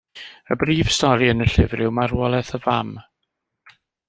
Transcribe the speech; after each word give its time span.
Y 0.53 0.55
brif 0.61 0.89
stori 0.95 1.29
yn 1.33 1.45
y 1.45 1.47
llyfr 1.57 1.85
yw 1.89 1.93
marwolaeth 1.99 2.53
y 2.61 2.61
fam. 2.65 2.99